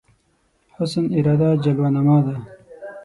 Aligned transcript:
حسن 0.75 1.05
اراده 1.17 1.49
جلوه 1.63 1.89
نما 1.95 2.17
ده 2.25 2.35